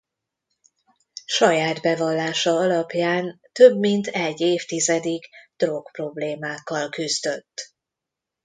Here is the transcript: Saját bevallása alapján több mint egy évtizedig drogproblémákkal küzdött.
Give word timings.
Saját 1.25 1.81
bevallása 1.81 2.51
alapján 2.55 3.41
több 3.51 3.77
mint 3.79 4.07
egy 4.07 4.39
évtizedig 4.41 5.29
drogproblémákkal 5.57 6.89
küzdött. 6.89 7.73